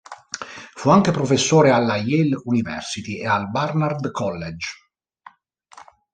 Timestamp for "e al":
3.19-3.51